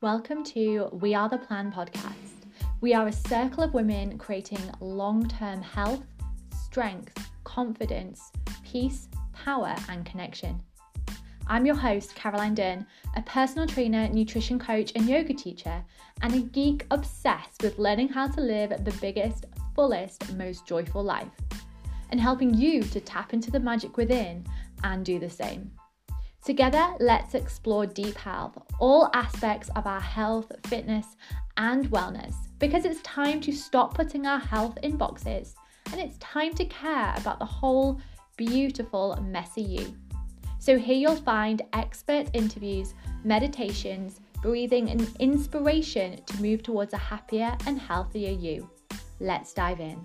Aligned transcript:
Welcome 0.00 0.44
to 0.44 0.90
We 0.92 1.16
Are 1.16 1.28
the 1.28 1.38
Plan 1.38 1.72
podcast. 1.72 2.46
We 2.80 2.94
are 2.94 3.08
a 3.08 3.12
circle 3.12 3.64
of 3.64 3.74
women 3.74 4.16
creating 4.16 4.60
long 4.78 5.26
term 5.26 5.60
health, 5.60 6.04
strength, 6.66 7.28
confidence, 7.42 8.30
peace, 8.64 9.08
power, 9.32 9.74
and 9.88 10.06
connection. 10.06 10.62
I'm 11.48 11.66
your 11.66 11.74
host, 11.74 12.14
Caroline 12.14 12.54
Dunne, 12.54 12.86
a 13.16 13.22
personal 13.22 13.66
trainer, 13.66 14.08
nutrition 14.08 14.56
coach, 14.56 14.92
and 14.94 15.08
yoga 15.08 15.34
teacher, 15.34 15.82
and 16.22 16.32
a 16.32 16.42
geek 16.42 16.86
obsessed 16.92 17.60
with 17.64 17.80
learning 17.80 18.10
how 18.10 18.28
to 18.28 18.40
live 18.40 18.84
the 18.84 18.96
biggest, 19.00 19.46
fullest, 19.74 20.32
most 20.36 20.64
joyful 20.64 21.02
life, 21.02 21.26
and 22.10 22.20
helping 22.20 22.54
you 22.54 22.84
to 22.84 23.00
tap 23.00 23.34
into 23.34 23.50
the 23.50 23.58
magic 23.58 23.96
within 23.96 24.46
and 24.84 25.04
do 25.04 25.18
the 25.18 25.28
same. 25.28 25.72
Together, 26.48 26.94
let's 26.98 27.34
explore 27.34 27.84
deep 27.84 28.16
health, 28.16 28.56
all 28.78 29.10
aspects 29.12 29.68
of 29.76 29.86
our 29.86 30.00
health, 30.00 30.50
fitness, 30.66 31.04
and 31.58 31.90
wellness, 31.90 32.34
because 32.58 32.86
it's 32.86 33.02
time 33.02 33.38
to 33.42 33.52
stop 33.52 33.92
putting 33.92 34.26
our 34.26 34.38
health 34.38 34.78
in 34.82 34.96
boxes 34.96 35.54
and 35.92 36.00
it's 36.00 36.16
time 36.16 36.54
to 36.54 36.64
care 36.64 37.12
about 37.18 37.38
the 37.38 37.44
whole 37.44 38.00
beautiful, 38.38 39.22
messy 39.26 39.60
you. 39.60 39.94
So, 40.58 40.78
here 40.78 40.96
you'll 40.96 41.16
find 41.16 41.60
expert 41.74 42.30
interviews, 42.32 42.94
meditations, 43.24 44.22
breathing, 44.40 44.88
and 44.88 45.06
inspiration 45.20 46.18
to 46.24 46.40
move 46.40 46.62
towards 46.62 46.94
a 46.94 46.96
happier 46.96 47.54
and 47.66 47.78
healthier 47.78 48.32
you. 48.32 48.70
Let's 49.20 49.52
dive 49.52 49.80
in. 49.80 50.00